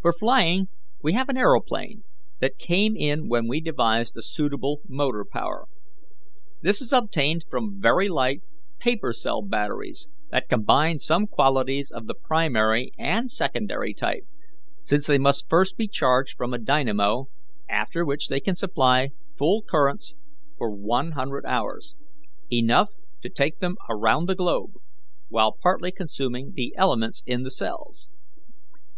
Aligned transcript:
"For 0.00 0.14
flying, 0.14 0.68
we 1.02 1.12
have 1.12 1.28
an 1.28 1.36
aeroplane 1.36 2.02
that 2.40 2.56
came 2.56 2.96
in 2.96 3.28
when 3.28 3.46
we 3.46 3.60
devised 3.60 4.16
a 4.16 4.22
suitable 4.22 4.80
motor 4.88 5.26
power. 5.30 5.66
This 6.62 6.80
is 6.80 6.90
obtained 6.90 7.44
from 7.50 7.78
very 7.78 8.08
light 8.08 8.40
paper 8.78 9.12
cell 9.12 9.42
batteries 9.42 10.08
that 10.30 10.48
combine 10.48 11.00
some 11.00 11.26
qualities 11.26 11.90
of 11.90 12.06
the 12.06 12.14
primary 12.14 12.92
and 12.96 13.30
secondary 13.30 13.92
type, 13.92 14.26
since 14.84 15.06
they 15.06 15.18
must 15.18 15.50
first 15.50 15.76
be 15.76 15.86
charged 15.86 16.38
from 16.38 16.54
a 16.54 16.58
dynamo, 16.58 17.26
after 17.68 18.06
which 18.06 18.28
they 18.28 18.40
can 18.40 18.56
supply 18.56 19.10
full 19.36 19.60
currents 19.62 20.14
for 20.56 20.70
one 20.72 21.12
hundred 21.12 21.44
hours 21.44 21.94
enough 22.50 22.88
to 23.20 23.28
take 23.28 23.58
them 23.58 23.76
around 23.90 24.28
the 24.30 24.34
globe 24.34 24.76
while 25.28 25.52
partly 25.52 25.92
consuming 25.92 26.52
the 26.54 26.74
elements 26.78 27.22
in 27.26 27.42
the 27.42 27.50
cells. 27.50 28.08